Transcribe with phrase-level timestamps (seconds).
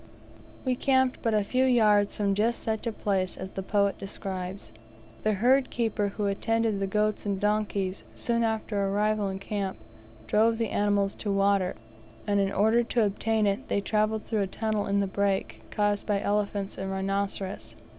[0.65, 4.71] We camped but a few yards from just such a place as the poet describes.
[5.21, 9.77] The herd keeper who attended the goats and donkeys, soon after our arrival in camp,
[10.25, 11.75] drove the animals to water,
[12.25, 16.07] and in order to obtain it they travelled through a tunnel in the brake, caused
[16.07, 17.75] by elephants and rhinoceros.